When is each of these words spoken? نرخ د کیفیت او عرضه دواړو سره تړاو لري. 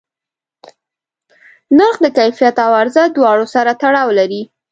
نرخ 1.77 1.95
د 2.03 2.07
کیفیت 2.17 2.55
او 2.65 2.71
عرضه 2.81 3.03
دواړو 3.15 3.45
سره 3.55 3.71
تړاو 3.81 4.09
لري. 4.19 4.41